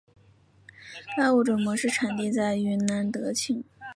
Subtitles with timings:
[1.15, 3.63] 该物种的模式产地在云南德钦。